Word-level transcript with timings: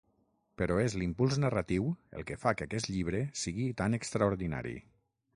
Però 0.59 0.75
és 0.83 0.93
l'impuls 1.01 1.35
narratiu 1.43 1.91
el 2.19 2.25
que 2.29 2.37
fa 2.45 2.53
que 2.61 2.67
aquest 2.69 2.89
llibre 2.93 3.19
sigui 3.43 3.67
tan 3.83 3.99
extraordinari. 3.99 4.73